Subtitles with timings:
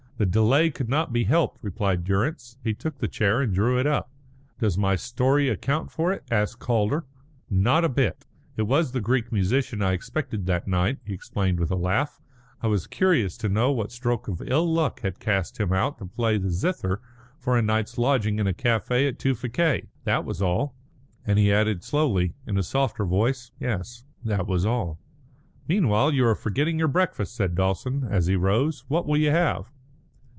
[0.17, 2.55] "The delay could not be helped," replied Durrance.
[2.63, 4.11] He took the chair and drew it up.
[4.59, 7.05] "Does my story account for it?" asked Calder.
[7.49, 8.23] "Not a bit.
[8.55, 12.21] It was the Greek musician I expected that night," he explained with a laugh.
[12.61, 16.05] "I was curious to know what stroke of ill luck had cast him out to
[16.05, 17.01] play the zither
[17.39, 19.87] for a night's lodging in a café at Tewfikieh.
[20.03, 20.75] That was all,"
[21.25, 24.99] and he added slowly, in a softer voice, "Yes, that was all."
[25.67, 28.85] "Meanwhile you are forgetting your breakfast," said Dawson, as he rose.
[28.87, 29.71] "What will you have?"